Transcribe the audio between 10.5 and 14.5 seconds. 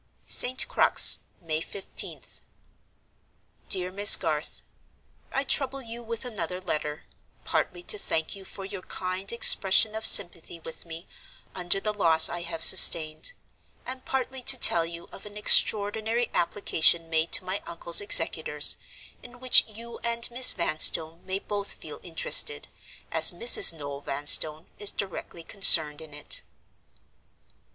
with me, under the loss that I have sustained; and partly